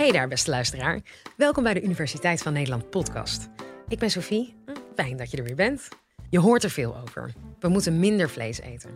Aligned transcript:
Hey 0.00 0.12
daar, 0.12 0.28
beste 0.28 0.50
luisteraar. 0.50 1.00
Welkom 1.36 1.62
bij 1.62 1.74
de 1.74 1.82
Universiteit 1.82 2.42
van 2.42 2.52
Nederland 2.52 2.90
podcast. 2.90 3.48
Ik 3.88 3.98
ben 3.98 4.10
Sophie. 4.10 4.56
Fijn 4.94 5.16
dat 5.16 5.30
je 5.30 5.36
er 5.36 5.44
weer 5.44 5.54
bent. 5.54 5.88
Je 6.30 6.38
hoort 6.38 6.64
er 6.64 6.70
veel 6.70 6.96
over. 6.96 7.32
We 7.58 7.68
moeten 7.68 7.98
minder 7.98 8.30
vlees 8.30 8.60
eten. 8.60 8.90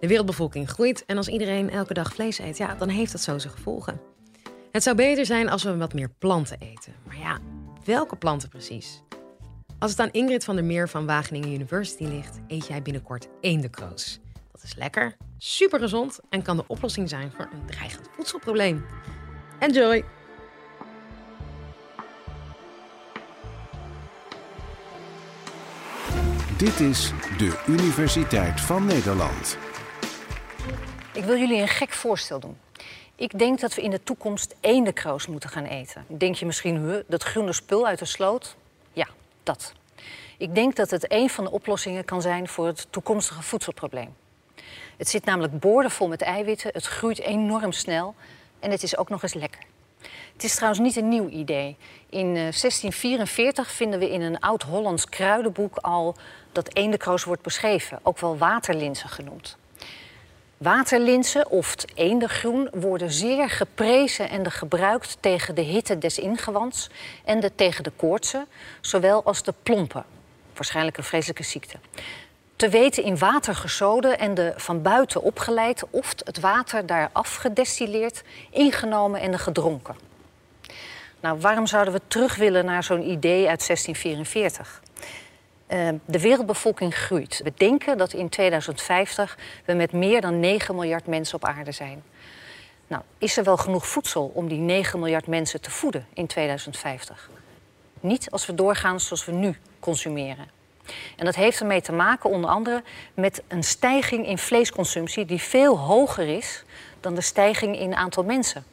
De 0.00 0.06
wereldbevolking 0.06 0.70
groeit 0.70 1.04
en 1.04 1.16
als 1.16 1.28
iedereen 1.28 1.70
elke 1.70 1.94
dag 1.94 2.14
vlees 2.14 2.38
eet, 2.38 2.56
ja, 2.56 2.74
dan 2.74 2.88
heeft 2.88 3.12
dat 3.12 3.20
zo 3.20 3.38
zijn 3.38 3.52
gevolgen. 3.52 4.00
Het 4.72 4.82
zou 4.82 4.96
beter 4.96 5.26
zijn 5.26 5.48
als 5.48 5.62
we 5.62 5.76
wat 5.76 5.94
meer 5.94 6.10
planten 6.18 6.58
eten. 6.60 6.94
Maar 7.06 7.18
ja, 7.18 7.38
welke 7.84 8.16
planten 8.16 8.48
precies? 8.48 9.02
Als 9.78 9.90
het 9.90 10.00
aan 10.00 10.10
Ingrid 10.10 10.44
van 10.44 10.54
der 10.56 10.64
Meer 10.64 10.88
van 10.88 11.06
Wageningen 11.06 11.52
University 11.52 12.04
ligt, 12.04 12.38
eet 12.48 12.66
jij 12.66 12.82
binnenkort 12.82 13.28
eendekroos. 13.40 14.20
Dat 14.52 14.62
is 14.62 14.74
lekker, 14.74 15.16
super 15.38 15.78
gezond 15.78 16.20
en 16.30 16.42
kan 16.42 16.56
de 16.56 16.64
oplossing 16.66 17.08
zijn 17.08 17.32
voor 17.36 17.48
een 17.52 17.66
dreigend 17.66 18.08
voedselprobleem. 18.16 18.84
Enjoy! 19.58 20.17
Dit 26.58 26.80
is 26.80 27.12
de 27.36 27.62
Universiteit 27.66 28.60
van 28.60 28.84
Nederland. 28.84 29.58
Ik 31.14 31.24
wil 31.24 31.36
jullie 31.36 31.60
een 31.60 31.68
gek 31.68 31.92
voorstel 31.92 32.40
doen. 32.40 32.56
Ik 33.14 33.38
denk 33.38 33.60
dat 33.60 33.74
we 33.74 33.82
in 33.82 33.90
de 33.90 34.02
toekomst 34.02 34.54
eendenkroos 34.60 35.26
moeten 35.26 35.50
gaan 35.50 35.64
eten. 35.64 36.04
Denk 36.08 36.34
je 36.34 36.46
misschien, 36.46 36.76
huh, 36.76 36.98
dat 37.06 37.22
groene 37.22 37.52
spul 37.52 37.86
uit 37.86 37.98
de 37.98 38.04
sloot? 38.04 38.56
Ja, 38.92 39.08
dat. 39.42 39.72
Ik 40.38 40.54
denk 40.54 40.76
dat 40.76 40.90
het 40.90 41.12
een 41.12 41.30
van 41.30 41.44
de 41.44 41.50
oplossingen 41.50 42.04
kan 42.04 42.22
zijn 42.22 42.48
voor 42.48 42.66
het 42.66 42.86
toekomstige 42.90 43.42
voedselprobleem. 43.42 44.14
Het 44.96 45.08
zit 45.08 45.24
namelijk 45.24 45.58
boordevol 45.58 46.08
met 46.08 46.22
eiwitten, 46.22 46.70
het 46.72 46.86
groeit 46.86 47.18
enorm 47.18 47.72
snel 47.72 48.14
en 48.60 48.70
het 48.70 48.82
is 48.82 48.96
ook 48.96 49.08
nog 49.08 49.22
eens 49.22 49.34
lekker. 49.34 49.60
Het 50.32 50.44
is 50.44 50.54
trouwens 50.54 50.80
niet 50.82 50.96
een 50.96 51.08
nieuw 51.08 51.28
idee. 51.28 51.76
In 52.08 52.26
eh, 52.26 52.32
1644 52.32 53.70
vinden 53.70 53.98
we 53.98 54.10
in 54.10 54.20
een 54.20 54.40
oud-Hollands 54.40 55.08
kruidenboek 55.08 55.76
al 55.76 56.16
dat 56.52 56.74
eendekroos 56.74 57.24
wordt 57.24 57.42
beschreven, 57.42 57.98
ook 58.02 58.18
wel 58.18 58.38
waterlinzen 58.38 59.08
genoemd. 59.08 59.56
Waterlinzen 60.56 61.50
of 61.50 61.70
het 61.70 61.84
eendengroen 61.94 62.68
worden 62.72 63.12
zeer 63.12 63.50
geprezen 63.50 64.30
en 64.30 64.50
gebruikt 64.50 65.16
tegen 65.20 65.54
de 65.54 65.60
hitte 65.60 65.98
des 65.98 66.18
ingewands 66.18 66.90
en 67.24 67.40
de, 67.40 67.54
tegen 67.54 67.84
de 67.84 67.92
koortsen, 67.96 68.46
zowel 68.80 69.24
als 69.24 69.42
de 69.42 69.54
plompen, 69.62 70.04
waarschijnlijk 70.54 70.96
een 70.96 71.04
vreselijke 71.04 71.42
ziekte. 71.42 71.78
Te 72.58 72.68
weten 72.68 73.04
in 73.04 73.18
water 73.18 73.54
gezoden 73.54 74.18
en 74.18 74.34
de 74.34 74.52
van 74.56 74.82
buiten 74.82 75.22
opgeleid, 75.22 75.84
of 75.90 76.14
het 76.24 76.40
water 76.40 76.86
daar 76.86 77.10
afgedestilleerd, 77.12 78.22
ingenomen 78.50 79.20
en 79.20 79.38
gedronken. 79.38 79.96
Nou, 81.20 81.40
waarom 81.40 81.66
zouden 81.66 81.92
we 81.92 82.00
terug 82.08 82.36
willen 82.36 82.64
naar 82.64 82.84
zo'n 82.84 83.10
idee 83.10 83.48
uit 83.48 83.66
1644? 83.66 84.82
Uh, 85.68 85.88
de 86.04 86.20
wereldbevolking 86.20 86.94
groeit. 86.94 87.40
We 87.44 87.52
denken 87.56 87.98
dat 87.98 88.12
in 88.12 88.28
2050 88.28 89.38
we 89.64 89.72
met 89.72 89.92
meer 89.92 90.20
dan 90.20 90.40
9 90.40 90.74
miljard 90.74 91.06
mensen 91.06 91.34
op 91.34 91.44
aarde 91.44 91.72
zijn. 91.72 92.02
Nou, 92.86 93.02
is 93.18 93.36
er 93.36 93.44
wel 93.44 93.56
genoeg 93.56 93.86
voedsel 93.86 94.30
om 94.34 94.48
die 94.48 94.58
9 94.58 94.98
miljard 94.98 95.26
mensen 95.26 95.60
te 95.60 95.70
voeden 95.70 96.06
in 96.14 96.26
2050? 96.26 97.30
Niet 98.00 98.30
als 98.30 98.46
we 98.46 98.54
doorgaan 98.54 99.00
zoals 99.00 99.24
we 99.24 99.32
nu 99.32 99.56
consumeren. 99.80 100.57
En 101.16 101.24
dat 101.24 101.34
heeft 101.34 101.60
ermee 101.60 101.80
te 101.80 101.92
maken 101.92 102.30
onder 102.30 102.50
andere 102.50 102.82
met 103.14 103.42
een 103.48 103.64
stijging 103.64 104.26
in 104.26 104.38
vleesconsumptie 104.38 105.24
die 105.24 105.40
veel 105.42 105.78
hoger 105.78 106.36
is 106.36 106.64
dan 107.00 107.14
de 107.14 107.20
stijging 107.20 107.78
in 107.78 107.94
aantal 107.94 108.24
mensen. 108.24 108.64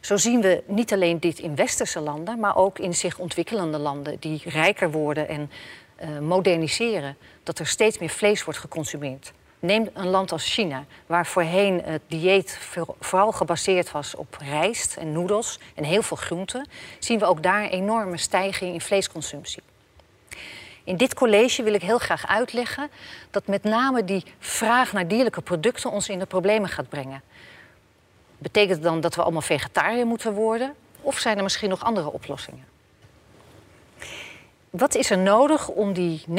Zo 0.00 0.16
zien 0.16 0.40
we 0.40 0.62
niet 0.66 0.92
alleen 0.92 1.20
dit 1.20 1.38
in 1.38 1.54
westerse 1.54 2.00
landen, 2.00 2.38
maar 2.38 2.56
ook 2.56 2.78
in 2.78 2.94
zich 2.94 3.18
ontwikkelende 3.18 3.78
landen 3.78 4.16
die 4.20 4.42
rijker 4.44 4.90
worden 4.90 5.28
en 5.28 5.50
uh, 6.02 6.18
moderniseren, 6.18 7.16
dat 7.42 7.58
er 7.58 7.66
steeds 7.66 7.98
meer 7.98 8.08
vlees 8.08 8.44
wordt 8.44 8.58
geconsumeerd. 8.58 9.32
Neem 9.58 9.88
een 9.94 10.08
land 10.08 10.32
als 10.32 10.52
China, 10.52 10.84
waar 11.06 11.26
voorheen 11.26 11.82
het 11.84 12.02
dieet 12.06 12.58
vooral 13.00 13.32
gebaseerd 13.32 13.90
was 13.90 14.14
op 14.14 14.36
rijst 14.38 14.96
en 14.96 15.12
noedels 15.12 15.58
en 15.74 15.84
heel 15.84 16.02
veel 16.02 16.16
groenten, 16.16 16.68
zien 16.98 17.18
we 17.18 17.24
ook 17.24 17.42
daar 17.42 17.62
een 17.62 17.70
enorme 17.70 18.16
stijging 18.16 18.72
in 18.72 18.80
vleesconsumptie. 18.80 19.62
In 20.90 20.96
dit 20.96 21.14
college 21.14 21.62
wil 21.62 21.74
ik 21.74 21.82
heel 21.82 21.98
graag 21.98 22.26
uitleggen 22.26 22.90
dat 23.30 23.46
met 23.46 23.62
name 23.62 24.04
die 24.04 24.24
vraag 24.38 24.92
naar 24.92 25.08
dierlijke 25.08 25.40
producten 25.40 25.90
ons 25.90 26.08
in 26.08 26.18
de 26.18 26.26
problemen 26.26 26.68
gaat 26.68 26.88
brengen. 26.88 27.22
Betekent 28.38 28.72
het 28.72 28.82
dan 28.82 29.00
dat 29.00 29.14
we 29.14 29.22
allemaal 29.22 29.40
vegetariër 29.40 30.06
moeten 30.06 30.32
worden? 30.32 30.74
Of 31.00 31.18
zijn 31.18 31.36
er 31.36 31.42
misschien 31.42 31.68
nog 31.68 31.84
andere 31.84 32.12
oplossingen? 32.12 32.64
Wat 34.70 34.94
is 34.94 35.10
er 35.10 35.18
nodig 35.18 35.68
om 35.68 35.92
die 35.92 36.24
9,6 36.28 36.34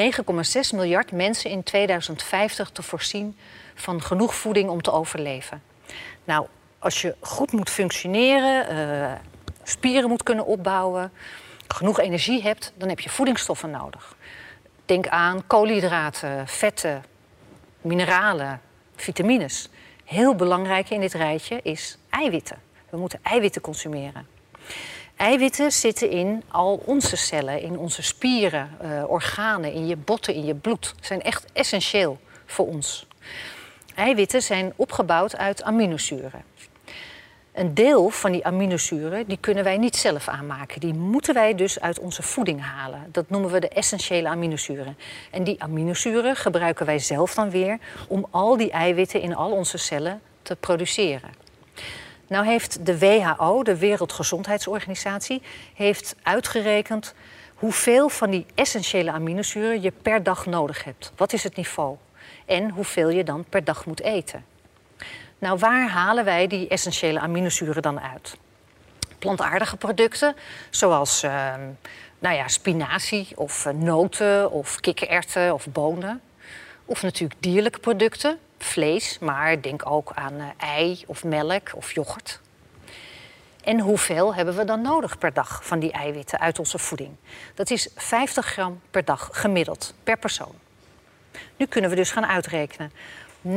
miljard 0.74 1.12
mensen 1.12 1.50
in 1.50 1.64
2050 1.64 2.70
te 2.70 2.84
voorzien 2.84 3.38
van 3.76 4.02
genoeg 4.02 4.36
voeding 4.36 4.70
om 4.70 4.82
te 4.82 4.92
overleven? 4.92 5.64
Nou, 6.24 6.48
als 6.80 7.02
je 7.02 7.16
goed 7.20 7.52
moet 7.52 7.70
functioneren, 7.70 8.74
uh, 8.74 9.12
spieren 9.64 10.10
moet 10.10 10.24
kunnen 10.24 10.46
opbouwen, 10.46 11.12
genoeg 11.68 12.00
energie 12.00 12.42
hebt, 12.42 12.74
dan 12.76 12.90
heb 12.90 13.00
je 13.00 13.10
voedingsstoffen 13.10 13.72
nodig. 13.72 14.16
Denk 14.86 15.08
aan 15.08 15.48
koolhydraten, 15.48 16.48
vetten, 16.48 17.04
mineralen, 17.82 18.62
vitamines. 18.96 19.70
Heel 20.04 20.36
belangrijk 20.36 20.90
in 20.90 21.00
dit 21.00 21.14
rijtje 21.14 21.60
is 21.64 21.98
eiwitten. 22.10 22.58
We 22.90 22.98
moeten 22.98 23.20
eiwitten 23.24 23.62
consumeren. 23.62 24.28
Eiwitten 25.16 25.72
zitten 25.72 26.10
in 26.10 26.44
al 26.48 26.82
onze 26.86 27.16
cellen, 27.16 27.62
in 27.62 27.78
onze 27.78 28.02
spieren, 28.02 28.78
uh, 28.84 29.04
organen, 29.08 29.74
in 29.74 29.88
je 29.88 29.96
botten, 29.96 30.34
in 30.34 30.46
je 30.46 30.56
bloed. 30.56 30.86
Ze 30.86 31.06
zijn 31.06 31.22
echt 31.22 31.46
essentieel 31.54 32.20
voor 32.46 32.68
ons. 32.68 33.08
Eiwitten 33.96 34.42
zijn 34.42 34.74
opgebouwd 34.76 35.36
uit 35.36 35.64
aminozuren. 35.64 36.44
Een 37.52 37.74
deel 37.74 38.10
van 38.10 38.32
die 38.32 38.46
aminozuren 38.46 39.28
die 39.28 39.38
kunnen 39.40 39.64
wij 39.64 39.78
niet 39.78 39.96
zelf 39.96 40.28
aanmaken. 40.28 40.80
Die 40.80 40.94
moeten 40.94 41.34
wij 41.34 41.56
dus 41.56 41.80
uit 41.80 42.00
onze 42.00 42.24
voeding 42.24 42.62
halen. 42.62 43.08
Dat 43.12 43.30
noemen 43.30 43.52
we 43.52 43.60
de 43.60 43.70
essentiële 43.70 44.28
aminozuren. 44.28 44.98
En 45.32 45.44
die 45.44 45.64
aminozuren 45.64 46.36
gebruiken 46.36 46.86
wij 46.86 47.00
zelf 47.00 47.34
dan 47.34 47.50
weer 47.50 47.78
om 48.08 48.28
al 48.30 48.58
die 48.58 48.72
eiwitten 48.72 49.22
in 49.22 49.36
al 49.36 49.52
onze 49.52 49.78
cellen 49.78 50.22
te 50.42 50.56
produceren. 50.56 51.30
Nou 52.28 52.46
heeft 52.46 52.86
de 52.86 53.00
WHO, 53.00 53.64
de 53.64 53.78
Wereldgezondheidsorganisatie, 53.78 55.42
heeft 55.74 56.16
uitgerekend 56.24 57.14
hoeveel 57.56 58.10
van 58.10 58.30
die 58.30 58.46
essentiële 58.56 59.12
aminozuren 59.12 59.82
je 59.82 59.92
per 60.02 60.24
dag 60.24 60.46
nodig 60.46 60.84
hebt. 60.84 61.12
Wat 61.16 61.34
is 61.34 61.44
het 61.44 61.56
niveau? 61.56 61.96
En 62.46 62.70
hoeveel 62.70 63.10
je 63.10 63.24
dan 63.24 63.46
per 63.50 63.64
dag 63.64 63.86
moet 63.86 64.02
eten. 64.02 64.46
Nou, 65.42 65.58
waar 65.58 65.90
halen 65.90 66.26
wij 66.26 66.48
die 66.48 66.68
essentiële 66.68 67.20
aminozuren 67.20 67.82
dan 67.82 68.00
uit? 68.00 68.38
Plantaardige 69.20 69.78
producten, 69.78 70.36
zoals 70.70 71.24
uh, 71.24 71.54
nou 72.20 72.36
ja, 72.36 72.48
spinazie 72.48 73.28
of 73.36 73.66
uh, 73.66 73.74
noten 73.74 74.52
of 74.52 74.80
kikkererwten 74.80 75.54
of 75.54 75.68
bonen. 75.68 76.22
Of 76.86 77.02
natuurlijk 77.02 77.42
dierlijke 77.42 77.80
producten, 77.80 78.40
vlees, 78.58 79.20
maar 79.20 79.62
denk 79.62 79.86
ook 79.86 80.12
aan 80.16 80.34
uh, 80.34 80.46
ei 80.58 81.04
of 81.06 81.24
melk 81.24 81.72
of 81.76 81.94
yoghurt. 81.94 82.40
En 83.64 83.80
hoeveel 83.80 84.36
hebben 84.36 84.56
we 84.56 84.64
dan 84.64 84.82
nodig 84.82 85.18
per 85.18 85.34
dag 85.34 85.66
van 85.66 85.80
die 85.80 85.92
eiwitten 85.92 86.40
uit 86.40 86.60
onze 86.60 86.78
voeding? 86.78 87.16
Dat 87.56 87.70
is 87.70 87.90
50 87.96 88.46
gram 88.46 88.82
per 88.92 89.06
dag 89.06 89.30
gemiddeld, 89.32 89.94
per 90.04 90.18
persoon. 90.18 90.56
Nu 91.58 91.66
kunnen 91.66 91.90
we 91.90 91.96
dus 91.96 92.12
gaan 92.12 92.26
uitrekenen. 92.26 92.92
9,6 93.48 93.52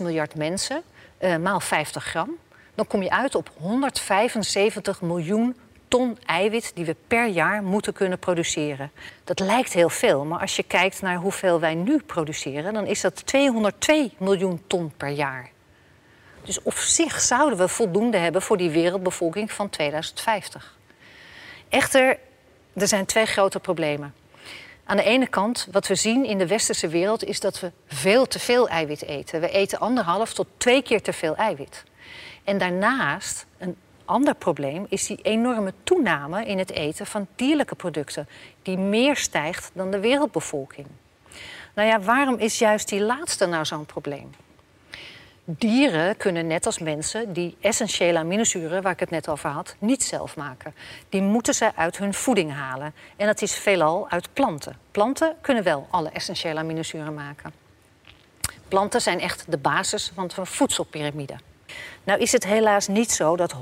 miljard 0.00 0.34
mensen 0.34 0.82
uh, 1.20 1.36
maal 1.36 1.60
50 1.60 2.04
gram. 2.04 2.30
Dan 2.74 2.86
kom 2.86 3.02
je 3.02 3.10
uit 3.10 3.34
op 3.34 3.50
175 3.56 5.00
miljoen 5.00 5.56
ton 5.88 6.18
eiwit 6.26 6.72
die 6.74 6.84
we 6.84 6.96
per 7.06 7.26
jaar 7.26 7.62
moeten 7.62 7.92
kunnen 7.92 8.18
produceren. 8.18 8.90
Dat 9.24 9.38
lijkt 9.40 9.72
heel 9.72 9.88
veel, 9.88 10.24
maar 10.24 10.40
als 10.40 10.56
je 10.56 10.62
kijkt 10.62 11.02
naar 11.02 11.16
hoeveel 11.16 11.60
wij 11.60 11.74
nu 11.74 11.98
produceren, 11.98 12.74
dan 12.74 12.86
is 12.86 13.00
dat 13.00 13.26
202 13.26 14.12
miljoen 14.18 14.62
ton 14.66 14.92
per 14.96 15.08
jaar. 15.08 15.50
Dus 16.42 16.62
op 16.62 16.74
zich 16.74 17.20
zouden 17.20 17.58
we 17.58 17.68
voldoende 17.68 18.16
hebben 18.16 18.42
voor 18.42 18.56
die 18.56 18.70
wereldbevolking 18.70 19.52
van 19.52 19.68
2050. 19.70 20.76
Echter, 21.68 22.18
er 22.74 22.88
zijn 22.88 23.06
twee 23.06 23.26
grote 23.26 23.60
problemen. 23.60 24.14
Aan 24.88 24.96
de 24.96 25.02
ene 25.02 25.26
kant, 25.26 25.68
wat 25.70 25.86
we 25.86 25.94
zien 25.94 26.24
in 26.24 26.38
de 26.38 26.46
westerse 26.46 26.88
wereld, 26.88 27.24
is 27.24 27.40
dat 27.40 27.60
we 27.60 27.72
veel 27.86 28.26
te 28.26 28.38
veel 28.38 28.68
eiwit 28.68 29.02
eten. 29.02 29.40
We 29.40 29.50
eten 29.50 29.78
anderhalf 29.78 30.32
tot 30.32 30.46
twee 30.56 30.82
keer 30.82 31.02
te 31.02 31.12
veel 31.12 31.36
eiwit. 31.36 31.84
En 32.44 32.58
daarnaast, 32.58 33.46
een 33.58 33.76
ander 34.04 34.34
probleem, 34.34 34.86
is 34.88 35.06
die 35.06 35.18
enorme 35.22 35.72
toename 35.82 36.44
in 36.44 36.58
het 36.58 36.70
eten 36.70 37.06
van 37.06 37.26
dierlijke 37.36 37.74
producten, 37.74 38.28
die 38.62 38.78
meer 38.78 39.16
stijgt 39.16 39.70
dan 39.74 39.90
de 39.90 40.00
wereldbevolking. 40.00 40.86
Nou 41.74 41.88
ja, 41.88 42.00
waarom 42.00 42.38
is 42.38 42.58
juist 42.58 42.88
die 42.88 43.00
laatste 43.00 43.46
nou 43.46 43.64
zo'n 43.64 43.86
probleem? 43.86 44.30
Dieren 45.48 46.16
kunnen 46.16 46.46
net 46.46 46.66
als 46.66 46.78
mensen 46.78 47.32
die 47.32 47.56
essentiële 47.60 48.18
aminozuren, 48.18 48.82
waar 48.82 48.92
ik 48.92 49.00
het 49.00 49.10
net 49.10 49.28
over 49.28 49.50
had, 49.50 49.76
niet 49.78 50.02
zelf 50.02 50.36
maken. 50.36 50.74
Die 51.08 51.22
moeten 51.22 51.54
ze 51.54 51.74
uit 51.74 51.98
hun 51.98 52.14
voeding 52.14 52.52
halen. 52.52 52.94
En 53.16 53.26
dat 53.26 53.42
is 53.42 53.54
veelal 53.54 54.10
uit 54.10 54.28
planten. 54.32 54.78
Planten 54.90 55.36
kunnen 55.40 55.64
wel 55.64 55.86
alle 55.90 56.08
essentiële 56.08 56.58
aminozuren 56.58 57.14
maken. 57.14 57.52
Planten 58.68 59.00
zijn 59.00 59.20
echt 59.20 59.44
de 59.48 59.58
basis 59.58 60.12
van 60.14 60.26
de 60.26 60.46
voedselpyramide. 60.46 61.36
Nou 62.04 62.20
is 62.20 62.32
het 62.32 62.44
helaas 62.44 62.88
niet 62.88 63.12
zo 63.12 63.36
dat 63.36 63.54
100% 63.54 63.56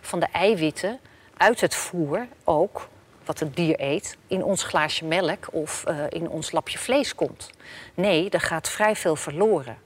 van 0.00 0.20
de 0.20 0.28
eiwitten 0.32 0.98
uit 1.36 1.60
het 1.60 1.74
voer 1.74 2.26
ook 2.44 2.88
wat 3.24 3.38
het 3.38 3.56
dier 3.56 3.80
eet, 3.80 4.16
in 4.26 4.44
ons 4.44 4.62
glaasje 4.62 5.04
melk 5.04 5.48
of 5.52 5.84
uh, 5.88 6.04
in 6.08 6.28
ons 6.28 6.52
lapje 6.52 6.78
vlees 6.78 7.14
komt. 7.14 7.50
Nee, 7.94 8.30
er 8.30 8.40
gaat 8.40 8.68
vrij 8.68 8.96
veel 8.96 9.16
verloren. 9.16 9.76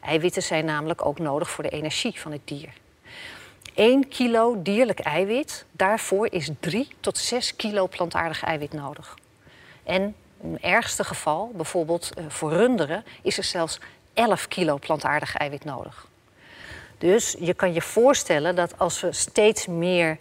Eiwitten 0.00 0.42
zijn 0.42 0.64
namelijk 0.64 1.06
ook 1.06 1.18
nodig 1.18 1.50
voor 1.50 1.64
de 1.64 1.70
energie 1.70 2.20
van 2.20 2.32
het 2.32 2.40
dier. 2.44 2.72
1 3.74 4.08
kilo 4.08 4.62
dierlijk 4.62 5.00
eiwit, 5.00 5.64
daarvoor 5.72 6.32
is 6.32 6.50
3 6.60 6.88
tot 7.00 7.18
6 7.18 7.56
kilo 7.56 7.88
plantaardig 7.88 8.44
eiwit 8.44 8.72
nodig. 8.72 9.16
En 9.84 10.14
in 10.42 10.52
het 10.52 10.62
ergste 10.62 11.04
geval, 11.04 11.50
bijvoorbeeld 11.54 12.10
uh, 12.18 12.24
voor 12.28 12.52
runderen, 12.52 13.04
is 13.22 13.38
er 13.38 13.44
zelfs 13.44 13.80
11 14.14 14.48
kilo 14.48 14.78
plantaardig 14.78 15.36
eiwit 15.36 15.64
nodig. 15.64 16.06
Dus 16.98 17.36
je 17.38 17.54
kan 17.54 17.72
je 17.72 17.82
voorstellen 17.82 18.54
dat 18.54 18.78
als 18.78 19.00
we 19.00 19.12
steeds 19.12 19.66
meer 19.66 20.18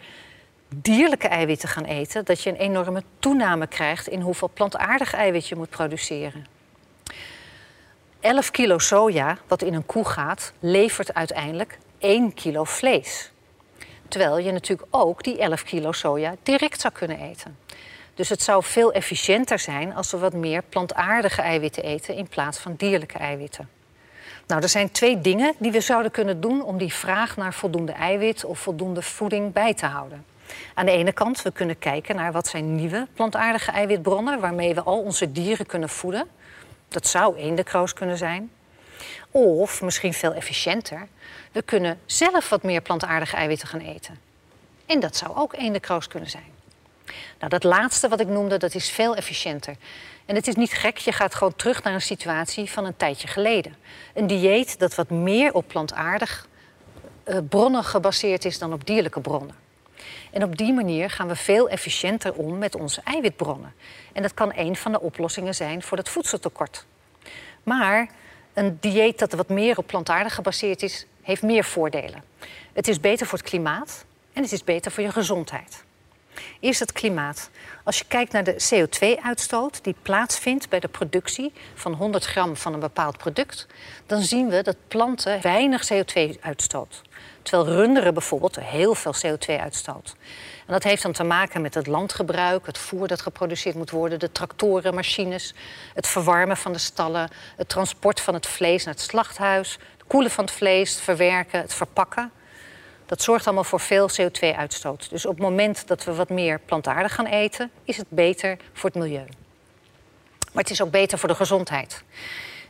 dierlijke 0.75 1.27
eiwitten 1.27 1.69
gaan 1.69 1.85
eten, 1.85 2.25
dat 2.25 2.41
je 2.41 2.49
een 2.49 2.55
enorme 2.55 3.03
toename 3.19 3.67
krijgt 3.67 4.07
in 4.07 4.21
hoeveel 4.21 4.49
plantaardig 4.53 5.13
eiwit 5.13 5.47
je 5.47 5.55
moet 5.55 5.69
produceren. 5.69 6.56
11 8.27 8.51
kilo 8.51 8.77
soja, 8.77 9.37
wat 9.47 9.61
in 9.61 9.73
een 9.73 9.85
koe 9.85 10.05
gaat, 10.05 10.53
levert 10.59 11.13
uiteindelijk 11.13 11.77
1 11.97 12.33
kilo 12.33 12.63
vlees. 12.63 13.31
Terwijl 14.07 14.37
je 14.37 14.51
natuurlijk 14.51 14.87
ook 14.91 15.23
die 15.23 15.37
11 15.37 15.63
kilo 15.63 15.91
soja 15.91 16.35
direct 16.43 16.81
zou 16.81 16.93
kunnen 16.93 17.19
eten. 17.19 17.57
Dus 18.13 18.29
het 18.29 18.41
zou 18.41 18.63
veel 18.63 18.91
efficiënter 18.91 19.59
zijn 19.59 19.95
als 19.95 20.11
we 20.11 20.17
wat 20.17 20.33
meer 20.33 20.63
plantaardige 20.69 21.41
eiwitten 21.41 21.83
eten 21.83 22.15
in 22.15 22.27
plaats 22.27 22.57
van 22.57 22.75
dierlijke 22.77 23.17
eiwitten. 23.17 23.69
Nou, 24.47 24.61
er 24.61 24.69
zijn 24.69 24.91
twee 24.91 25.21
dingen 25.21 25.53
die 25.59 25.71
we 25.71 25.81
zouden 25.81 26.11
kunnen 26.11 26.41
doen 26.41 26.63
om 26.63 26.77
die 26.77 26.93
vraag 26.93 27.37
naar 27.37 27.53
voldoende 27.53 27.91
eiwit 27.91 28.45
of 28.45 28.59
voldoende 28.59 29.01
voeding 29.01 29.53
bij 29.53 29.73
te 29.73 29.85
houden. 29.85 30.25
Aan 30.73 30.85
de 30.85 30.91
ene 30.91 31.11
kant, 31.11 31.41
we 31.41 31.51
kunnen 31.51 31.79
kijken 31.79 32.15
naar 32.15 32.31
wat 32.31 32.47
zijn 32.47 32.75
nieuwe 32.75 33.07
plantaardige 33.13 33.71
eiwitbronnen 33.71 34.39
waarmee 34.39 34.73
we 34.73 34.81
al 34.81 34.99
onze 34.99 35.31
dieren 35.31 35.65
kunnen 35.65 35.89
voeden. 35.89 36.27
Dat 36.87 37.07
zou 37.07 37.35
eendekroos 37.37 37.93
kunnen 37.93 38.17
zijn. 38.17 38.51
Of 39.31 39.81
misschien 39.81 40.13
veel 40.13 40.33
efficiënter, 40.33 41.07
we 41.51 41.61
kunnen 41.61 41.99
zelf 42.05 42.49
wat 42.49 42.63
meer 42.63 42.81
plantaardige 42.81 43.35
eiwitten 43.35 43.67
gaan 43.67 43.79
eten. 43.79 44.19
En 44.85 44.99
dat 44.99 45.15
zou 45.15 45.35
ook 45.35 45.53
eendekroos 45.53 46.07
kunnen 46.07 46.29
zijn. 46.29 46.55
Nou, 47.39 47.49
dat 47.49 47.63
laatste 47.63 48.07
wat 48.07 48.19
ik 48.19 48.27
noemde, 48.27 48.57
dat 48.57 48.75
is 48.75 48.89
veel 48.89 49.15
efficiënter. 49.15 49.75
En 50.25 50.35
het 50.35 50.47
is 50.47 50.55
niet 50.55 50.73
gek, 50.73 50.97
je 50.97 51.11
gaat 51.11 51.35
gewoon 51.35 51.55
terug 51.55 51.83
naar 51.83 51.93
een 51.93 52.01
situatie 52.01 52.71
van 52.71 52.85
een 52.85 52.97
tijdje 52.97 53.27
geleden. 53.27 53.75
Een 54.13 54.27
dieet 54.27 54.79
dat 54.79 54.95
wat 54.95 55.09
meer 55.09 55.53
op 55.53 55.67
plantaardig 55.67 56.47
uh, 57.25 57.37
bronnen 57.49 57.83
gebaseerd 57.83 58.45
is 58.45 58.59
dan 58.59 58.73
op 58.73 58.85
dierlijke 58.85 59.19
bronnen. 59.19 59.55
En 60.37 60.43
op 60.43 60.57
die 60.57 60.73
manier 60.73 61.09
gaan 61.09 61.27
we 61.27 61.35
veel 61.35 61.69
efficiënter 61.69 62.33
om 62.33 62.57
met 62.57 62.75
onze 62.75 63.01
eiwitbronnen. 63.03 63.73
En 64.13 64.21
dat 64.21 64.33
kan 64.33 64.51
een 64.55 64.75
van 64.75 64.91
de 64.91 65.01
oplossingen 65.01 65.55
zijn 65.55 65.81
voor 65.81 65.97
het 65.97 66.09
voedseltekort. 66.09 66.85
Maar 67.63 68.09
een 68.53 68.77
dieet 68.79 69.19
dat 69.19 69.33
wat 69.33 69.49
meer 69.49 69.77
op 69.77 69.87
plantaardig 69.87 70.35
gebaseerd 70.35 70.83
is, 70.83 71.05
heeft 71.21 71.41
meer 71.41 71.63
voordelen. 71.63 72.23
Het 72.73 72.87
is 72.87 72.99
beter 72.99 73.27
voor 73.27 73.37
het 73.37 73.47
klimaat 73.47 74.05
en 74.33 74.41
het 74.41 74.51
is 74.51 74.63
beter 74.63 74.91
voor 74.91 75.03
je 75.03 75.11
gezondheid. 75.11 75.83
Eerst 76.59 76.79
het 76.79 76.91
klimaat. 76.91 77.49
Als 77.83 77.97
je 77.97 78.05
kijkt 78.07 78.31
naar 78.31 78.43
de 78.43 78.55
CO2-uitstoot 78.73 79.83
die 79.83 79.95
plaatsvindt 80.01 80.69
bij 80.69 80.79
de 80.79 80.87
productie 80.87 81.53
van 81.73 81.93
100 81.93 82.25
gram 82.25 82.55
van 82.55 82.73
een 82.73 82.79
bepaald 82.79 83.17
product, 83.17 83.67
dan 84.05 84.21
zien 84.21 84.49
we 84.49 84.63
dat 84.63 84.75
planten 84.87 85.41
weinig 85.41 85.89
CO2 85.93 86.39
uitstoot. 86.41 87.01
Terwijl 87.41 87.77
runderen 87.77 88.13
bijvoorbeeld 88.13 88.59
heel 88.59 88.95
veel 88.95 89.13
CO2 89.25 89.59
uitstoot. 89.59 90.15
En 90.65 90.73
dat 90.73 90.83
heeft 90.83 91.03
dan 91.03 91.11
te 91.11 91.23
maken 91.23 91.61
met 91.61 91.73
het 91.73 91.87
landgebruik, 91.87 92.65
het 92.65 92.77
voer 92.77 93.07
dat 93.07 93.21
geproduceerd 93.21 93.75
moet 93.75 93.89
worden, 93.89 94.19
de 94.19 94.31
tractoren, 94.31 94.93
machines, 94.93 95.53
het 95.93 96.07
verwarmen 96.07 96.57
van 96.57 96.73
de 96.73 96.79
stallen, 96.79 97.29
het 97.55 97.69
transport 97.69 98.21
van 98.21 98.33
het 98.33 98.47
vlees 98.47 98.85
naar 98.85 98.93
het 98.93 99.03
slachthuis, 99.03 99.77
het 99.97 100.07
koelen 100.07 100.31
van 100.31 100.43
het 100.43 100.53
vlees, 100.53 100.93
het 100.93 101.03
verwerken, 101.03 101.61
het 101.61 101.73
verpakken. 101.73 102.31
Dat 103.07 103.21
zorgt 103.21 103.45
allemaal 103.45 103.63
voor 103.63 103.79
veel 103.79 104.09
CO2-uitstoot. 104.09 105.09
Dus 105.09 105.25
op 105.25 105.31
het 105.31 105.41
moment 105.41 105.87
dat 105.87 106.03
we 106.03 106.13
wat 106.13 106.29
meer 106.29 106.59
plantaardig 106.59 107.15
gaan 107.15 107.25
eten, 107.25 107.71
is 107.83 107.97
het 107.97 108.09
beter 108.09 108.57
voor 108.73 108.89
het 108.89 108.99
milieu. 108.99 109.25
Maar 110.53 110.63
het 110.63 110.69
is 110.69 110.81
ook 110.81 110.91
beter 110.91 111.17
voor 111.17 111.29
de 111.29 111.35
gezondheid. 111.35 112.03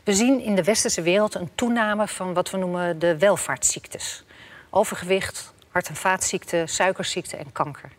We 0.04 0.13
zien 0.13 0.42
in 0.42 0.56
de 0.56 0.63
westerse 0.63 1.01
wereld 1.01 1.36
een 1.36 1.50
toename 1.56 2.07
van 2.07 2.34
wat 2.34 2.50
we 2.50 2.57
noemen 2.57 3.00
de 3.00 3.18
welvaartsziektes. 3.18 4.24
Overgewicht, 4.69 5.54
hart- 5.69 5.88
en 5.88 5.95
vaatziekten, 5.95 6.69
suikerziekte 6.69 7.38
en 7.38 7.51
kanker. 7.51 7.90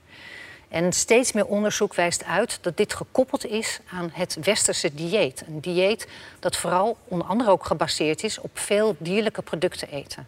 En 0.68 0.92
steeds 0.92 1.32
meer 1.32 1.46
onderzoek 1.46 1.94
wijst 1.94 2.24
uit 2.24 2.58
dat 2.62 2.76
dit 2.76 2.94
gekoppeld 2.94 3.46
is 3.46 3.80
aan 3.90 4.10
het 4.12 4.38
westerse 4.42 4.94
dieet. 4.94 5.44
Een 5.46 5.60
dieet 5.60 6.08
dat 6.38 6.56
vooral 6.56 6.96
onder 7.04 7.26
andere 7.26 7.50
ook 7.50 7.64
gebaseerd 7.64 8.22
is 8.22 8.40
op 8.40 8.58
veel 8.58 8.96
dierlijke 8.98 9.42
producten 9.42 9.88
eten. 9.88 10.26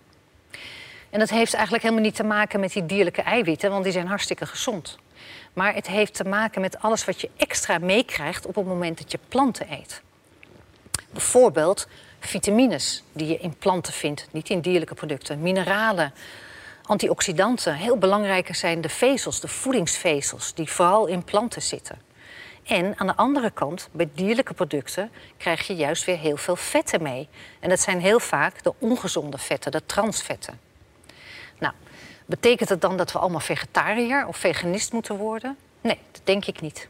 En 1.10 1.18
dat 1.18 1.30
heeft 1.30 1.54
eigenlijk 1.54 1.82
helemaal 1.82 2.04
niet 2.04 2.14
te 2.14 2.24
maken 2.24 2.60
met 2.60 2.72
die 2.72 2.86
dierlijke 2.86 3.22
eiwitten, 3.22 3.70
want 3.70 3.84
die 3.84 3.92
zijn 3.92 4.06
hartstikke 4.06 4.46
gezond. 4.46 4.98
Maar 5.52 5.74
het 5.74 5.86
heeft 5.86 6.14
te 6.14 6.24
maken 6.24 6.60
met 6.60 6.82
alles 6.82 7.04
wat 7.04 7.20
je 7.20 7.30
extra 7.36 7.78
meekrijgt 7.78 8.46
op 8.46 8.54
het 8.54 8.66
moment 8.66 8.98
dat 8.98 9.12
je 9.12 9.18
planten 9.28 9.72
eet. 9.72 10.02
Bijvoorbeeld 11.10 11.88
vitamines 12.20 13.02
die 13.12 13.26
je 13.26 13.38
in 13.38 13.56
planten 13.58 13.92
vindt, 13.92 14.26
niet 14.30 14.48
in 14.48 14.60
dierlijke 14.60 14.94
producten, 14.94 15.40
mineralen, 15.40 16.12
antioxidanten. 16.82 17.74
Heel 17.74 17.96
belangrijker 17.96 18.54
zijn 18.54 18.80
de 18.80 18.88
vezels, 18.88 19.40
de 19.40 19.48
voedingsvezels, 19.48 20.54
die 20.54 20.70
vooral 20.70 21.06
in 21.06 21.24
planten 21.24 21.62
zitten. 21.62 21.98
En 22.64 22.98
aan 22.98 23.06
de 23.06 23.16
andere 23.16 23.50
kant, 23.50 23.88
bij 23.92 24.08
dierlijke 24.14 24.54
producten 24.54 25.10
krijg 25.36 25.66
je 25.66 25.74
juist 25.74 26.04
weer 26.04 26.18
heel 26.18 26.36
veel 26.36 26.56
vetten 26.56 27.02
mee. 27.02 27.28
En 27.60 27.68
dat 27.68 27.80
zijn 27.80 28.00
heel 28.00 28.20
vaak 28.20 28.62
de 28.62 28.74
ongezonde 28.78 29.38
vetten, 29.38 29.72
de 29.72 29.86
transvetten. 29.86 30.69
Nou, 31.60 31.72
betekent 32.26 32.68
het 32.68 32.80
dan 32.80 32.96
dat 32.96 33.12
we 33.12 33.18
allemaal 33.18 33.40
vegetariër 33.40 34.26
of 34.26 34.36
veganist 34.36 34.92
moeten 34.92 35.16
worden? 35.16 35.56
Nee, 35.80 35.98
dat 36.12 36.20
denk 36.24 36.46
ik 36.46 36.60
niet. 36.60 36.88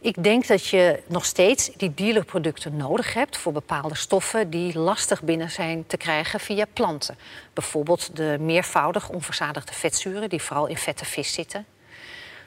Ik 0.00 0.22
denk 0.22 0.46
dat 0.46 0.66
je 0.66 1.02
nog 1.06 1.24
steeds 1.24 1.70
die 1.76 1.94
dierlijke 1.94 2.28
producten 2.28 2.76
nodig 2.76 3.14
hebt 3.14 3.36
voor 3.36 3.52
bepaalde 3.52 3.94
stoffen 3.94 4.50
die 4.50 4.78
lastig 4.78 5.22
binnen 5.22 5.50
zijn 5.50 5.86
te 5.86 5.96
krijgen 5.96 6.40
via 6.40 6.64
planten. 6.72 7.18
Bijvoorbeeld 7.52 8.16
de 8.16 8.36
meervoudig 8.40 9.08
onverzadigde 9.08 9.72
vetzuren, 9.72 10.28
die 10.28 10.42
vooral 10.42 10.66
in 10.66 10.76
vette 10.76 11.04
vis 11.04 11.32
zitten. 11.32 11.66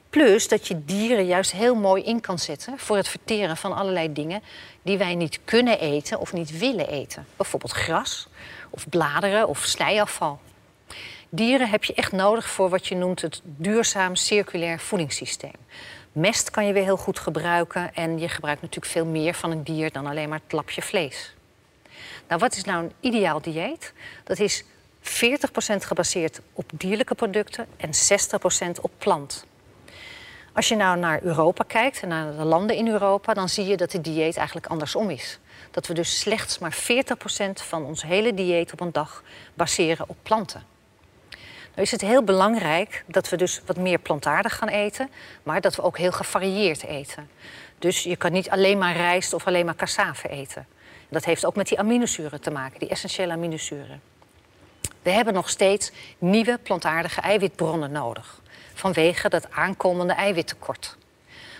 Plus 0.09 0.47
dat 0.47 0.67
je 0.67 0.85
dieren 0.85 1.25
juist 1.25 1.51
heel 1.51 1.75
mooi 1.75 2.03
in 2.03 2.21
kan 2.21 2.39
zetten 2.39 2.79
voor 2.79 2.97
het 2.97 3.07
verteren 3.07 3.57
van 3.57 3.75
allerlei 3.75 4.13
dingen 4.13 4.41
die 4.81 4.97
wij 4.97 5.15
niet 5.15 5.39
kunnen 5.45 5.79
eten 5.79 6.19
of 6.19 6.33
niet 6.33 6.57
willen 6.57 6.87
eten. 6.87 7.25
Bijvoorbeeld 7.35 7.71
gras 7.71 8.27
of 8.69 8.89
bladeren 8.89 9.47
of 9.47 9.63
slijafval. 9.63 10.39
Dieren 11.29 11.69
heb 11.69 11.83
je 11.83 11.93
echt 11.93 12.11
nodig 12.11 12.49
voor 12.49 12.69
wat 12.69 12.87
je 12.87 12.95
noemt 12.95 13.21
het 13.21 13.41
duurzaam 13.43 14.15
circulair 14.15 14.79
voedingssysteem. 14.79 15.55
Mest 16.11 16.51
kan 16.51 16.65
je 16.65 16.73
weer 16.73 16.83
heel 16.83 16.97
goed 16.97 17.19
gebruiken 17.19 17.93
en 17.93 18.19
je 18.19 18.29
gebruikt 18.29 18.61
natuurlijk 18.61 18.91
veel 18.91 19.05
meer 19.05 19.33
van 19.33 19.51
een 19.51 19.63
dier 19.63 19.91
dan 19.91 20.05
alleen 20.05 20.29
maar 20.29 20.39
het 20.43 20.51
lapje 20.51 20.81
vlees. 20.81 21.35
Nou, 22.27 22.39
wat 22.39 22.55
is 22.55 22.63
nou 22.63 22.83
een 22.83 22.91
ideaal 22.99 23.41
dieet? 23.41 23.93
Dat 24.23 24.39
is 24.39 24.63
40% 24.63 24.67
gebaseerd 25.77 26.41
op 26.53 26.71
dierlijke 26.75 27.15
producten 27.15 27.65
en 27.77 27.89
60% 28.77 28.81
op 28.81 28.91
plant. 28.97 29.45
Als 30.53 30.67
je 30.67 30.75
nou 30.75 30.99
naar 30.99 31.23
Europa 31.23 31.63
kijkt 31.67 32.01
en 32.01 32.07
naar 32.07 32.35
de 32.35 32.43
landen 32.43 32.75
in 32.75 32.87
Europa, 32.87 33.33
dan 33.33 33.49
zie 33.49 33.65
je 33.65 33.77
dat 33.77 33.91
de 33.91 34.01
dieet 34.01 34.37
eigenlijk 34.37 34.67
andersom 34.67 35.09
is. 35.09 35.39
Dat 35.71 35.87
we 35.87 35.93
dus 35.93 36.19
slechts 36.19 36.59
maar 36.59 36.77
40% 36.77 36.77
van 37.53 37.85
ons 37.85 38.03
hele 38.03 38.33
dieet 38.33 38.73
op 38.73 38.79
een 38.79 38.91
dag 38.91 39.23
baseren 39.53 40.09
op 40.09 40.17
planten. 40.23 40.74
Is 41.75 41.91
het 41.91 42.01
heel 42.01 42.23
belangrijk 42.23 43.03
dat 43.07 43.29
we 43.29 43.37
dus 43.37 43.61
wat 43.65 43.77
meer 43.77 43.99
plantaardig 43.99 44.55
gaan 44.55 44.67
eten, 44.67 45.09
maar 45.43 45.61
dat 45.61 45.75
we 45.75 45.81
ook 45.81 45.97
heel 45.97 46.11
gevarieerd 46.11 46.83
eten. 46.83 47.29
Dus 47.79 48.03
je 48.03 48.15
kan 48.15 48.31
niet 48.31 48.49
alleen 48.49 48.77
maar 48.77 48.95
rijst 48.95 49.33
of 49.33 49.47
alleen 49.47 49.65
maar 49.65 49.75
cassave 49.75 50.29
eten. 50.29 50.67
Dat 51.09 51.25
heeft 51.25 51.45
ook 51.45 51.55
met 51.55 51.67
die 51.67 51.79
aminozuren 51.79 52.41
te 52.41 52.51
maken, 52.51 52.79
die 52.79 52.89
essentiële 52.89 53.33
aminozuren. 53.33 54.01
We 55.01 55.09
hebben 55.09 55.33
nog 55.33 55.49
steeds 55.49 55.91
nieuwe 56.17 56.59
plantaardige 56.63 57.21
eiwitbronnen 57.21 57.91
nodig 57.91 58.41
vanwege 58.73 59.29
dat 59.29 59.51
aankomende 59.51 60.13
eiwittekort. 60.13 60.97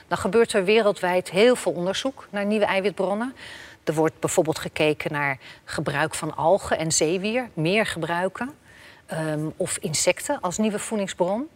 Dan 0.08 0.18
gebeurt 0.18 0.54
er 0.54 0.66
wereldwijd 0.66 1.30
heel 1.30 1.56
veel 1.56 1.72
onderzoek 1.72 2.28
naar 2.30 2.46
nieuwe 2.46 2.66
eiwitbronnen. 2.66 3.36
Er 3.84 3.94
wordt 3.94 4.20
bijvoorbeeld 4.20 4.60
gekeken 4.60 5.12
naar 5.12 5.38
gebruik 5.64 6.16
van 6.16 6.36
algen 6.36 6.78
en 6.78 6.92
zeewier, 6.92 7.50
meer 7.54 7.86
gebruiken. 7.86 8.54
Ehm, 9.06 9.50
of 9.58 9.78
insecten 9.78 10.42
als 10.42 10.58
nieuwe 10.58 10.80
voedingsbron. 10.80 11.50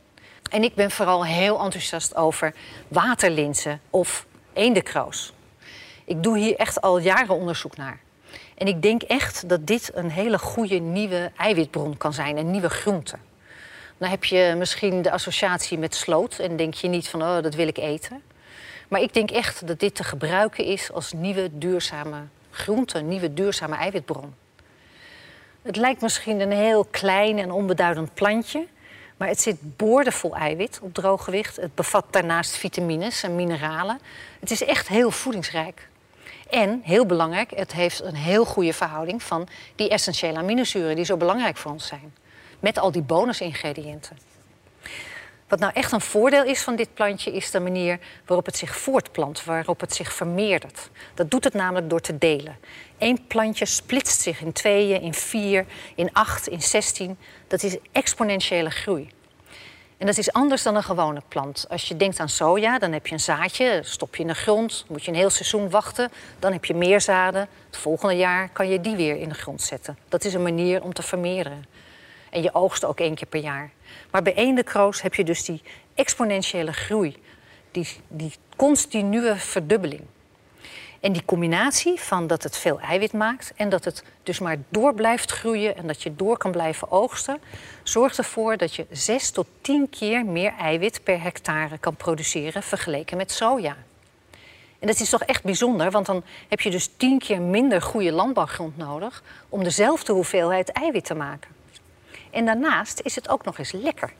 En 0.51 0.63
ik 0.63 0.75
ben 0.75 0.91
vooral 0.91 1.25
heel 1.25 1.59
enthousiast 1.59 2.15
over 2.15 2.53
waterlinzen 2.87 3.81
of 3.89 4.25
eendekroos. 4.53 5.33
Ik 6.05 6.23
doe 6.23 6.37
hier 6.37 6.55
echt 6.55 6.81
al 6.81 6.97
jaren 6.97 7.35
onderzoek 7.35 7.77
naar. 7.77 7.99
En 8.57 8.67
ik 8.67 8.81
denk 8.81 9.01
echt 9.01 9.49
dat 9.49 9.67
dit 9.67 9.91
een 9.93 10.09
hele 10.09 10.37
goede 10.37 10.79
nieuwe 10.79 11.31
eiwitbron 11.37 11.97
kan 11.97 12.13
zijn, 12.13 12.37
een 12.37 12.51
nieuwe 12.51 12.69
groente. 12.69 13.17
Dan 13.97 14.09
heb 14.09 14.23
je 14.23 14.53
misschien 14.57 15.01
de 15.01 15.11
associatie 15.11 15.77
met 15.77 15.95
sloot 15.95 16.39
en 16.39 16.55
denk 16.55 16.73
je 16.73 16.87
niet 16.87 17.09
van 17.09 17.21
oh, 17.21 17.41
dat 17.41 17.55
wil 17.55 17.67
ik 17.67 17.77
eten. 17.77 18.21
Maar 18.87 19.01
ik 19.01 19.13
denk 19.13 19.31
echt 19.31 19.67
dat 19.67 19.79
dit 19.79 19.95
te 19.95 20.03
gebruiken 20.03 20.65
is 20.65 20.91
als 20.91 21.13
nieuwe 21.13 21.49
duurzame 21.51 22.17
groente, 22.51 22.99
nieuwe 22.99 23.33
duurzame 23.33 23.75
eiwitbron. 23.75 24.33
Het 25.61 25.75
lijkt 25.75 26.01
misschien 26.01 26.39
een 26.39 26.51
heel 26.51 26.85
klein 26.91 27.37
en 27.37 27.51
onbeduidend 27.51 28.13
plantje, 28.13 28.67
maar 29.17 29.27
het 29.27 29.41
zit 29.41 29.77
boordevol 29.77 30.35
eiwit 30.35 30.79
op 30.81 30.93
droog 30.93 31.23
gewicht. 31.23 31.55
Het 31.55 31.75
bevat 31.75 32.05
daarnaast 32.09 32.57
vitamines 32.57 33.23
en 33.23 33.35
mineralen. 33.35 33.99
Het 34.39 34.51
is 34.51 34.63
echt 34.63 34.87
heel 34.87 35.11
voedingsrijk. 35.11 35.87
En, 36.49 36.81
heel 36.83 37.05
belangrijk, 37.05 37.51
het 37.55 37.73
heeft 37.73 38.01
een 38.01 38.15
heel 38.15 38.45
goede 38.45 38.73
verhouding 38.73 39.23
van 39.23 39.47
die 39.75 39.89
essentiële 39.89 40.37
aminozuren 40.37 40.95
die 40.95 41.05
zo 41.05 41.17
belangrijk 41.17 41.57
voor 41.57 41.71
ons 41.71 41.87
zijn. 41.87 42.13
Met 42.59 42.77
al 42.77 42.91
die 42.91 43.01
bonusingrediënten. 43.01 44.17
Wat 45.49 45.59
nou 45.59 45.71
echt 45.73 45.91
een 45.91 46.01
voordeel 46.01 46.43
is 46.43 46.61
van 46.61 46.75
dit 46.75 46.93
plantje, 46.93 47.31
is 47.31 47.51
de 47.51 47.59
manier 47.59 47.99
waarop 48.25 48.45
het 48.45 48.57
zich 48.57 48.77
voortplant, 48.77 49.43
waarop 49.43 49.79
het 49.79 49.93
zich 49.93 50.13
vermeerdert. 50.13 50.89
Dat 51.13 51.31
doet 51.31 51.43
het 51.43 51.53
namelijk 51.53 51.89
door 51.89 51.99
te 51.99 52.17
delen. 52.17 52.57
Eén 52.97 53.27
plantje 53.27 53.65
splitst 53.65 54.21
zich 54.21 54.41
in 54.41 54.51
tweeën, 54.51 55.01
in 55.01 55.13
vier, 55.13 55.65
in 55.95 56.09
acht, 56.13 56.47
in 56.47 56.61
zestien. 56.61 57.17
Dat 57.47 57.63
is 57.63 57.77
exponentiële 57.91 58.69
groei. 58.69 59.09
En 59.97 60.05
dat 60.05 60.17
is 60.17 60.31
anders 60.31 60.63
dan 60.63 60.75
een 60.75 60.83
gewone 60.83 61.21
plant. 61.27 61.65
Als 61.69 61.87
je 61.87 61.97
denkt 61.97 62.19
aan 62.19 62.29
soja, 62.29 62.79
dan 62.79 62.91
heb 62.91 63.07
je 63.07 63.13
een 63.13 63.19
zaadje, 63.19 63.81
stop 63.83 64.15
je 64.15 64.21
in 64.21 64.27
de 64.27 64.33
grond, 64.33 64.85
moet 64.87 65.03
je 65.03 65.11
een 65.11 65.17
heel 65.17 65.29
seizoen 65.29 65.69
wachten, 65.69 66.11
dan 66.39 66.51
heb 66.51 66.65
je 66.65 66.73
meer 66.73 67.01
zaden. 67.01 67.47
Het 67.65 67.77
volgende 67.77 68.15
jaar 68.15 68.49
kan 68.49 68.69
je 68.69 68.81
die 68.81 68.95
weer 68.95 69.17
in 69.17 69.29
de 69.29 69.35
grond 69.35 69.61
zetten. 69.61 69.97
Dat 70.09 70.25
is 70.25 70.33
een 70.33 70.43
manier 70.43 70.83
om 70.83 70.93
te 70.93 71.01
vermeerderen. 71.01 71.65
En 72.29 72.41
je 72.41 72.53
oogst 72.53 72.85
ook 72.85 72.99
één 72.99 73.15
keer 73.15 73.27
per 73.27 73.41
jaar. 73.41 73.71
Maar 74.11 74.21
bij 74.21 74.33
eendekroos 74.33 75.01
heb 75.01 75.15
je 75.15 75.23
dus 75.23 75.45
die 75.45 75.61
exponentiële 75.93 76.73
groei, 76.73 77.17
die, 77.71 77.87
die 78.07 78.33
continue 78.55 79.35
verdubbeling. 79.35 80.01
En 80.99 81.11
die 81.11 81.25
combinatie 81.25 81.99
van 81.99 82.27
dat 82.27 82.43
het 82.43 82.57
veel 82.57 82.79
eiwit 82.79 83.13
maakt 83.13 83.53
en 83.55 83.69
dat 83.69 83.85
het 83.85 84.03
dus 84.23 84.39
maar 84.39 84.57
door 84.69 84.93
blijft 84.93 85.31
groeien 85.31 85.77
en 85.77 85.87
dat 85.87 86.03
je 86.03 86.15
door 86.15 86.37
kan 86.37 86.51
blijven 86.51 86.91
oogsten, 86.91 87.39
zorgt 87.83 88.17
ervoor 88.17 88.57
dat 88.57 88.75
je 88.75 88.85
6 88.91 89.31
tot 89.31 89.47
10 89.61 89.89
keer 89.89 90.25
meer 90.25 90.53
eiwit 90.59 91.03
per 91.03 91.21
hectare 91.21 91.77
kan 91.77 91.95
produceren 91.95 92.63
vergeleken 92.63 93.17
met 93.17 93.31
soja. 93.31 93.77
En 94.79 94.87
dat 94.87 94.99
is 94.99 95.09
toch 95.09 95.23
echt 95.23 95.43
bijzonder, 95.43 95.91
want 95.91 96.05
dan 96.05 96.23
heb 96.47 96.59
je 96.59 96.69
dus 96.69 96.89
10 96.97 97.19
keer 97.19 97.41
minder 97.41 97.81
goede 97.81 98.11
landbouwgrond 98.11 98.77
nodig 98.77 99.23
om 99.49 99.63
dezelfde 99.63 100.13
hoeveelheid 100.13 100.71
eiwit 100.71 101.05
te 101.05 101.15
maken. 101.15 101.58
En 102.29 102.45
daarnaast 102.45 102.99
is 103.03 103.15
het 103.15 103.29
ook 103.29 103.45
nog 103.45 103.57
eens 103.57 103.71
lekker. 103.71 104.13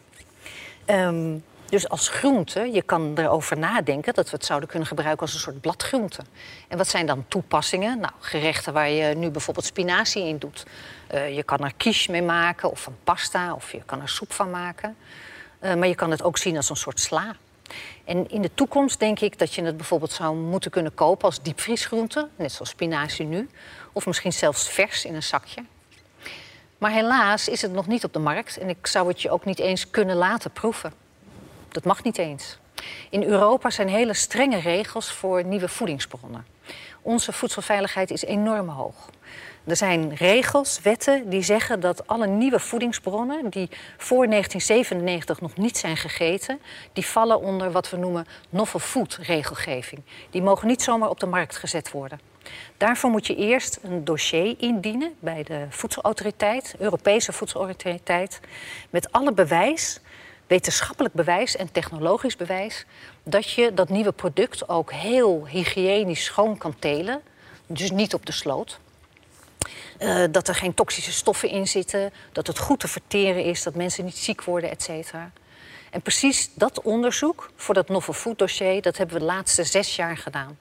Um, 0.86 1.44
dus 1.70 1.90
als 1.90 2.08
groente, 2.08 2.72
je 2.72 2.82
kan 2.82 3.18
erover 3.18 3.58
nadenken 3.58 4.14
dat 4.14 4.30
we 4.30 4.36
het 4.36 4.46
zouden 4.46 4.70
kunnen 4.70 4.88
gebruiken 4.88 5.22
als 5.22 5.34
een 5.34 5.40
soort 5.40 5.62
bladgroente. 5.62 6.22
En 6.68 6.78
wat 6.78 6.88
zijn 6.88 7.06
dan 7.06 7.26
toepassingen? 7.28 8.00
Nou, 8.00 8.14
gerechten 8.20 8.74
waar 8.74 8.90
je 8.90 9.16
nu 9.16 9.30
bijvoorbeeld 9.30 9.66
spinazie 9.66 10.24
in 10.24 10.38
doet. 10.38 10.66
Uh, 11.14 11.36
je 11.36 11.44
kan 11.44 11.60
er 11.60 11.74
quiche 11.78 12.12
mee 12.12 12.22
maken 12.22 12.72
of 12.72 12.82
van 12.82 12.96
pasta 13.04 13.54
of 13.54 13.72
je 13.72 13.82
kan 13.86 14.02
er 14.02 14.10
soep 14.10 14.34
van 14.34 14.50
maken. 14.50 14.96
Uh, 15.62 15.74
maar 15.74 15.88
je 15.88 15.96
kan 15.96 16.12
het 16.12 16.24
ook 16.24 16.38
zien 16.38 16.56
als 16.56 16.70
een 16.70 16.76
soort 16.76 17.00
sla. 17.00 17.36
En 18.06 18.30
in 18.30 18.42
de 18.42 18.54
toekomst 18.54 19.00
denk 19.00 19.20
ik 19.20 19.40
dat 19.40 19.54
je 19.54 19.64
het 19.64 19.78
bijvoorbeeld 19.78 20.12
zou 20.12 20.36
moeten 20.36 20.72
kunnen 20.72 20.94
kopen 20.94 21.26
als 21.26 21.42
diepvriesgroente, 21.42 22.28
net 22.36 22.52
zoals 22.52 22.70
spinazie 22.70 23.26
nu. 23.26 23.50
Of 23.92 24.06
misschien 24.06 24.34
zelfs 24.34 24.70
vers 24.70 25.06
in 25.06 25.16
een 25.16 25.24
zakje. 25.24 25.64
Maar 26.80 26.92
helaas 26.92 27.48
is 27.48 27.62
het 27.62 27.72
nog 27.72 27.88
niet 27.88 28.04
op 28.04 28.14
de 28.14 28.20
markt 28.20 28.58
en 28.58 28.70
ik 28.70 28.88
zou 28.88 29.08
het 29.08 29.22
je 29.22 29.30
ook 29.30 29.46
niet 29.46 29.60
eens 29.60 29.90
kunnen 29.90 30.16
laten 30.16 30.52
proeven. 30.52 30.94
Dat 31.70 31.84
mag 31.84 32.04
niet 32.04 32.18
eens. 32.18 32.58
In 33.10 33.24
Europa 33.24 33.70
zijn 33.70 33.88
hele 33.88 34.14
strenge 34.14 34.60
regels 34.60 35.12
voor 35.12 35.44
nieuwe 35.44 35.68
voedingsbronnen. 35.68 36.46
Onze 37.10 37.34
voedselveiligheid 37.34 38.12
is 38.12 38.24
enorm 38.24 38.68
hoog. 38.68 39.10
Er 39.64 39.76
zijn 39.76 40.16
regels, 40.16 40.82
wetten, 40.82 41.30
die 41.30 41.42
zeggen 41.42 41.80
dat 41.80 42.08
alle 42.08 42.28
nieuwe 42.28 42.60
voedingsbronnen 42.60 43.50
die 43.50 43.70
voor 43.98 44.28
1997 44.28 45.42
nog 45.42 45.58
niet 45.58 45.78
zijn 45.78 45.98
gegeten, 45.98 46.60
die 46.94 47.06
vallen 47.06 47.42
onder 47.42 47.72
wat 47.72 47.90
we 47.90 47.98
noemen 47.98 48.26
novel 48.50 48.80
food 48.80 49.20
regelgeving. 49.22 50.02
Die 50.30 50.42
mogen 50.42 50.68
niet 50.68 50.82
zomaar 50.82 51.10
op 51.10 51.20
de 51.20 51.26
markt 51.26 51.58
gezet 51.58 51.92
worden. 51.92 52.20
Daarvoor 52.78 53.10
moet 53.10 53.28
je 53.28 53.36
eerst 53.36 53.80
een 53.82 54.04
dossier 54.04 54.56
indienen 54.58 55.14
bij 55.20 55.44
de 55.44 55.66
voedselautoriteit, 55.70 56.76
Europese 56.80 57.34
voedselautoriteit, 57.34 58.40
met 58.90 59.12
alle 59.12 59.34
bewijs 59.34 60.00
wetenschappelijk 60.50 61.14
bewijs 61.14 61.56
en 61.56 61.72
technologisch 61.72 62.36
bewijs 62.36 62.86
dat 63.30 63.52
je 63.52 63.74
dat 63.74 63.90
nieuwe 63.90 64.12
product 64.12 64.70
ook 64.70 64.92
heel 64.92 65.48
hygiënisch 65.48 66.24
schoon 66.24 66.58
kan 66.58 66.76
telen. 66.80 67.22
Dus 67.68 67.92
niet 67.92 68.14
op 68.14 68.26
de 68.26 68.32
sloot. 68.32 68.80
Uh, 70.00 70.24
dat 70.32 70.48
er 70.48 70.56
geen 70.56 70.74
toxische 70.74 71.12
stoffen 71.12 71.50
in 71.50 71.68
zitten, 71.68 72.12
dat 72.32 72.48
het 72.48 72.60
goed 72.60 72.80
te 72.80 72.88
verteren 72.88 73.44
is, 73.44 73.64
dat 73.64 73.76
mensen 73.76 74.06
niet 74.06 74.18
ziek 74.18 74.44
worden, 74.44 74.70
et 74.70 74.84
cetera. 74.84 75.32
En 75.90 76.02
precies 76.02 76.50
dat 76.54 76.82
onderzoek 76.82 77.52
voor 77.56 77.74
dat 77.74 77.90
novel 77.90 78.14
food 78.14 78.38
dossier, 78.38 78.82
dat 78.82 78.98
hebben 78.98 79.16
we 79.16 79.22
de 79.22 79.28
laatste 79.28 79.64
zes 79.64 79.96
jaar 79.96 80.18
gedaan. 80.18 80.58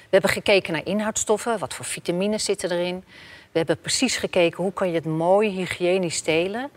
We 0.00 0.16
hebben 0.16 0.30
gekeken 0.30 0.72
naar 0.72 0.86
inhoudstoffen, 0.86 1.58
wat 1.58 1.74
voor 1.74 1.84
vitamines 1.84 2.44
zitten 2.44 2.70
erin. 2.70 3.04
We 3.52 3.58
hebben 3.58 3.80
precies 3.80 4.16
gekeken 4.16 4.62
hoe 4.62 4.72
kan 4.72 4.88
je 4.88 4.94
het 4.94 5.04
mooi 5.04 5.48
hygiënisch 5.48 6.20
telen. 6.20 6.70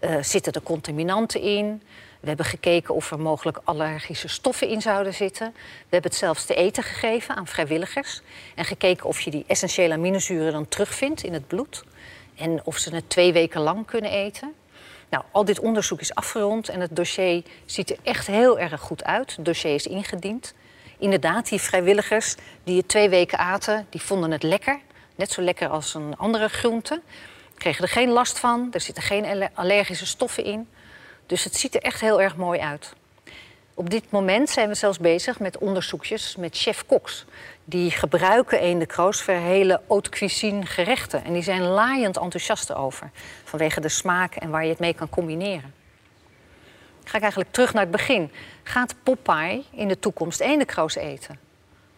Uh, 0.00 0.16
zitten 0.20 0.52
er 0.52 0.62
contaminanten 0.62 1.40
in? 1.40 1.82
We 2.28 2.34
hebben 2.34 2.52
gekeken 2.52 2.94
of 2.94 3.10
er 3.10 3.20
mogelijk 3.20 3.58
allergische 3.64 4.28
stoffen 4.28 4.68
in 4.68 4.80
zouden 4.80 5.14
zitten. 5.14 5.52
We 5.54 5.88
hebben 5.88 6.10
het 6.10 6.20
zelfs 6.20 6.44
te 6.44 6.54
eten 6.54 6.82
gegeven 6.82 7.36
aan 7.36 7.46
vrijwilligers. 7.46 8.20
En 8.54 8.64
gekeken 8.64 9.06
of 9.06 9.20
je 9.20 9.30
die 9.30 9.44
essentiële 9.46 9.94
aminozuren 9.94 10.52
dan 10.52 10.68
terugvindt 10.68 11.22
in 11.22 11.32
het 11.32 11.46
bloed. 11.46 11.84
En 12.36 12.60
of 12.64 12.78
ze 12.78 12.94
het 12.94 13.10
twee 13.10 13.32
weken 13.32 13.60
lang 13.60 13.86
kunnen 13.86 14.10
eten. 14.10 14.54
Nou, 15.08 15.24
al 15.30 15.44
dit 15.44 15.58
onderzoek 15.58 16.00
is 16.00 16.14
afgerond 16.14 16.68
en 16.68 16.80
het 16.80 16.96
dossier 16.96 17.42
ziet 17.64 17.90
er 17.90 17.98
echt 18.02 18.26
heel 18.26 18.58
erg 18.58 18.80
goed 18.80 19.04
uit. 19.04 19.36
Het 19.36 19.44
dossier 19.44 19.74
is 19.74 19.86
ingediend. 19.86 20.54
Inderdaad, 20.98 21.48
die 21.48 21.60
vrijwilligers 21.60 22.34
die 22.64 22.76
het 22.76 22.88
twee 22.88 23.08
weken 23.08 23.38
aten, 23.38 23.86
die 23.90 24.02
vonden 24.02 24.30
het 24.30 24.42
lekker. 24.42 24.80
Net 25.14 25.30
zo 25.30 25.42
lekker 25.42 25.68
als 25.68 25.94
een 25.94 26.16
andere 26.16 26.48
groente. 26.48 27.00
Kregen 27.54 27.82
er 27.82 27.90
geen 27.90 28.10
last 28.10 28.38
van, 28.38 28.68
er 28.72 28.80
zitten 28.80 29.02
geen 29.02 29.48
allergische 29.54 30.06
stoffen 30.06 30.44
in. 30.44 30.68
Dus 31.28 31.44
het 31.44 31.56
ziet 31.56 31.74
er 31.74 31.82
echt 31.82 32.00
heel 32.00 32.20
erg 32.20 32.36
mooi 32.36 32.60
uit. 32.60 32.92
Op 33.74 33.90
dit 33.90 34.10
moment 34.10 34.50
zijn 34.50 34.68
we 34.68 34.74
zelfs 34.74 34.98
bezig 34.98 35.40
met 35.40 35.58
onderzoekjes 35.58 36.36
met 36.36 36.56
chef-koks. 36.56 37.24
Die 37.64 37.90
gebruiken 37.90 38.64
een 38.64 38.78
de 38.78 38.86
kroos 38.86 39.22
voor 39.22 39.34
hele 39.34 39.80
haute 39.88 40.10
cuisine 40.10 40.66
gerechten. 40.66 41.24
En 41.24 41.32
die 41.32 41.42
zijn 41.42 41.62
laaiend 41.62 42.16
enthousiast 42.16 42.74
over. 42.74 43.10
Vanwege 43.44 43.80
de 43.80 43.88
smaak 43.88 44.34
en 44.34 44.50
waar 44.50 44.62
je 44.62 44.68
het 44.68 44.78
mee 44.78 44.94
kan 44.94 45.08
combineren. 45.08 45.74
Ga 47.04 47.16
ik 47.16 47.22
eigenlijk 47.22 47.52
terug 47.52 47.72
naar 47.72 47.82
het 47.82 47.90
begin. 47.90 48.32
Gaat 48.62 48.94
Popeye 49.02 49.64
in 49.70 49.88
de 49.88 49.98
toekomst 49.98 50.40
eendenkroos 50.40 50.94
eten? 50.94 51.38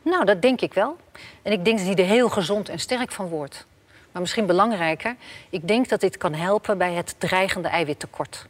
Nou, 0.02 0.24
dat 0.24 0.42
denk 0.42 0.60
ik 0.60 0.74
wel. 0.74 0.96
En 1.42 1.52
ik 1.52 1.64
denk 1.64 1.78
dat 1.78 1.86
hij 1.86 1.96
er 1.96 2.10
heel 2.10 2.28
gezond 2.28 2.68
en 2.68 2.78
sterk 2.78 3.12
van 3.12 3.26
wordt. 3.28 3.66
Maar 4.12 4.20
misschien 4.22 4.46
belangrijker, 4.46 5.16
ik 5.50 5.68
denk 5.68 5.88
dat 5.88 6.00
dit 6.00 6.16
kan 6.16 6.34
helpen 6.34 6.78
bij 6.78 6.92
het 6.92 7.14
dreigende 7.18 7.68
eiwittekort. 7.68 8.46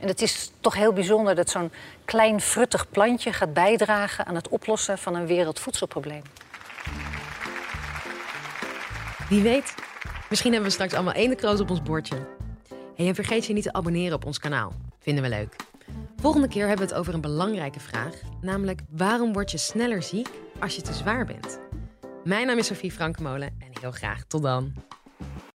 En 0.00 0.08
het 0.08 0.22
is 0.22 0.50
toch 0.60 0.74
heel 0.74 0.92
bijzonder 0.92 1.34
dat 1.34 1.50
zo'n 1.50 1.72
klein 2.04 2.40
fruttig 2.40 2.90
plantje 2.90 3.32
gaat 3.32 3.52
bijdragen 3.52 4.26
aan 4.26 4.34
het 4.34 4.48
oplossen 4.48 4.98
van 4.98 5.14
een 5.14 5.26
wereldvoedselprobleem. 5.26 6.22
Wie 9.28 9.42
weet, 9.42 9.74
misschien 10.28 10.52
hebben 10.52 10.68
we 10.68 10.74
straks 10.74 10.94
allemaal 10.94 11.14
ene 11.14 11.60
op 11.60 11.70
ons 11.70 11.82
bordje. 11.82 12.26
Hey, 12.96 13.06
en 13.06 13.14
vergeet 13.14 13.46
je 13.46 13.52
niet 13.52 13.62
te 13.62 13.72
abonneren 13.72 14.14
op 14.14 14.24
ons 14.24 14.38
kanaal. 14.38 14.72
Vinden 14.98 15.22
we 15.22 15.28
leuk. 15.28 15.56
Volgende 16.16 16.48
keer 16.48 16.66
hebben 16.68 16.86
we 16.86 16.92
het 16.92 17.00
over 17.00 17.14
een 17.14 17.20
belangrijke 17.20 17.80
vraag, 17.80 18.14
namelijk 18.40 18.80
waarom 18.90 19.32
word 19.32 19.50
je 19.50 19.58
sneller 19.58 20.02
ziek 20.02 20.28
als 20.58 20.76
je 20.76 20.82
te 20.82 20.92
zwaar 20.92 21.26
bent? 21.26 21.58
Mijn 22.24 22.46
naam 22.46 22.58
is 22.58 22.66
Sophie 22.66 22.92
Frankemolen 22.92 23.56
en 23.58 23.70
heel 23.80 23.90
graag 23.90 24.24
tot 24.24 24.42
dan. 24.42 24.72